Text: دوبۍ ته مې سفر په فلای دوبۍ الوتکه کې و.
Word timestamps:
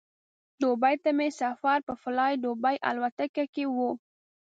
دوبۍ 0.61 0.95
ته 1.03 1.09
مې 1.17 1.27
سفر 1.41 1.77
په 1.87 1.93
فلای 2.01 2.33
دوبۍ 2.43 2.75
الوتکه 2.89 3.45
کې 3.53 3.65
و. 3.75 3.77